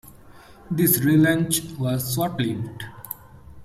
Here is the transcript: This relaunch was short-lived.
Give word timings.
This 0.71 0.99
relaunch 1.01 1.77
was 1.77 2.15
short-lived. 2.15 2.85